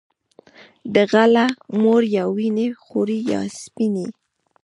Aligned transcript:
د 0.93 0.95
غله 1.11 1.45
مور 1.81 2.01
يا 2.15 2.23
وينې 2.35 2.67
خورې 2.83 3.19
يا 3.31 3.41
سپينې 3.61 4.07